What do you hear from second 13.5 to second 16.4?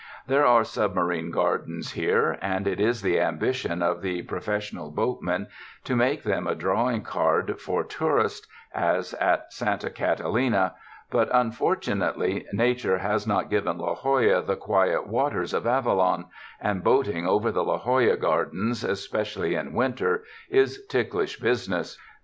given La Jolla the quiet waters of Avalon,